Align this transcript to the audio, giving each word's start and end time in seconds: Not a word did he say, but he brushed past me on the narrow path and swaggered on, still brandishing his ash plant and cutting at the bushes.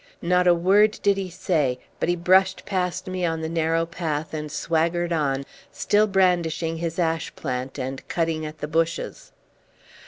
Not 0.23 0.47
a 0.47 0.55
word 0.55 0.99
did 1.03 1.17
he 1.17 1.29
say, 1.29 1.77
but 1.99 2.09
he 2.09 2.15
brushed 2.15 2.65
past 2.65 3.05
me 3.05 3.23
on 3.23 3.41
the 3.41 3.47
narrow 3.47 3.85
path 3.85 4.33
and 4.33 4.51
swaggered 4.51 5.13
on, 5.13 5.45
still 5.71 6.07
brandishing 6.07 6.77
his 6.77 6.97
ash 6.97 7.31
plant 7.35 7.77
and 7.77 8.07
cutting 8.07 8.43
at 8.43 8.57
the 8.61 8.67
bushes. 8.67 9.31